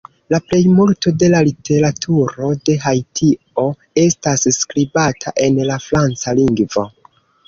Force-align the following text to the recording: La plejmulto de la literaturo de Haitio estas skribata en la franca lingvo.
La 0.33 0.37
plejmulto 0.51 1.11
de 1.23 1.27
la 1.33 1.41
literaturo 1.47 2.49
de 2.69 2.77
Haitio 2.85 3.65
estas 4.05 4.47
skribata 4.57 5.35
en 5.49 5.61
la 5.71 5.77
franca 5.85 6.35
lingvo. 6.41 6.87